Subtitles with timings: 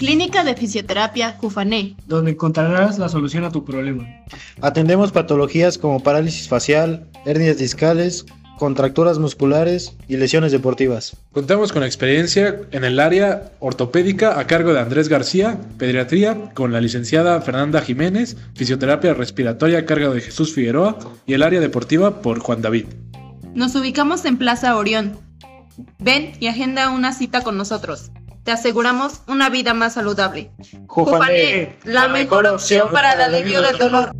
[0.00, 4.08] Clínica de Fisioterapia Cufané, donde encontrarás la solución a tu problema.
[4.62, 8.24] Atendemos patologías como parálisis facial, hernias discales,
[8.58, 11.18] contracturas musculares y lesiones deportivas.
[11.32, 16.80] Contamos con experiencia en el área ortopédica a cargo de Andrés García, pediatría con la
[16.80, 22.38] licenciada Fernanda Jiménez, fisioterapia respiratoria a cargo de Jesús Figueroa y el área deportiva por
[22.38, 22.86] Juan David.
[23.54, 25.18] Nos ubicamos en Plaza Orión.
[25.98, 28.10] Ven y agenda una cita con nosotros.
[28.44, 30.50] Te aseguramos una vida más saludable.
[30.86, 34.12] Jufané, la mejor opción para el alivio del dolor.